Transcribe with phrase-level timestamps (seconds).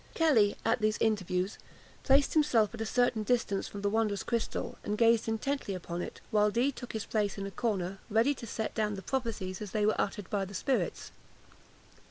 [0.15, 1.59] Kelly, at these interviews,
[2.03, 6.21] placed himself at a certain distance from the wondrous crystal, and gazed intently upon it,
[6.31, 9.73] while Dee took his place in a corner, ready to set down the prophecies as
[9.73, 11.11] they were uttered by the spirits.